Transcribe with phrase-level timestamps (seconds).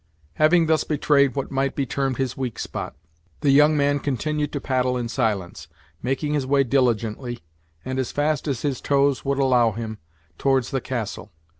[0.37, 2.95] Having thus betrayed what might be termed his weak spot,
[3.41, 5.67] the young man continued to paddle in silence,
[6.01, 7.41] making his way diligently,
[7.85, 9.99] and as fast as his tows would allow him,
[10.39, 11.31] towards the castle.